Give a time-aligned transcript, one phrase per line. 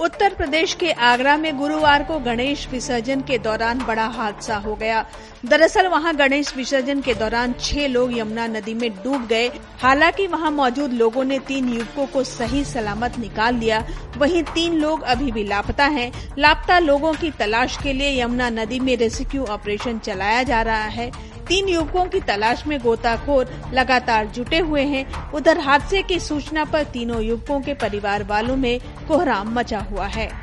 [0.00, 5.04] उत्तर प्रदेश के आगरा में गुरुवार को गणेश विसर्जन के दौरान बड़ा हादसा हो गया।
[5.46, 9.48] दरअसल वहाँ गणेश विसर्जन के दौरान छह लोग यमुना नदी में डूब गए।
[9.80, 13.84] हालाँकि वहाँ मौजूद लोगों ने तीन युवकों को सही सलामत निकाल लिया।
[14.16, 18.80] वहीं तीन लोग अभी भी लापता हैं। लापता लोगों की तलाश के लिए यमुना नदी
[18.80, 24.58] में रेस्क्यू ऑपरेशन चलाया जा रहा है। तीन युवकों की तलाश में गोताखोर लगातार जुटे
[24.58, 29.78] हुए हैं। उधर हादसे की सूचना पर तीनों युवकों के परिवार वालों में कोहराम मचा
[29.80, 30.39] हुआ है।